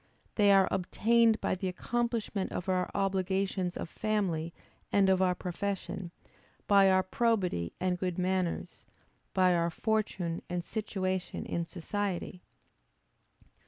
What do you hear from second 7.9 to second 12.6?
good manners; by our fortune and situation in society.